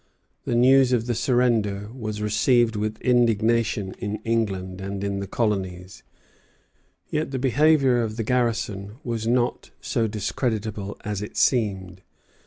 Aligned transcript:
The 0.45 0.55
news 0.55 0.93
of 0.93 1.05
the 1.05 1.13
surrender 1.13 1.89
was 1.93 2.23
received 2.23 2.75
with 2.75 2.99
indignation 3.03 3.93
in 3.99 4.15
England 4.23 4.81
and 4.81 5.03
in 5.03 5.19
the 5.19 5.27
colonies. 5.27 6.01
Yet 7.11 7.29
the 7.29 7.37
behaviour 7.37 8.01
of 8.01 8.17
the 8.17 8.23
garrison 8.23 8.93
was 9.03 9.27
not 9.27 9.69
so 9.79 10.07
discreditable 10.07 10.97
as 11.03 11.21
it 11.21 11.37
seemed. 11.37 12.01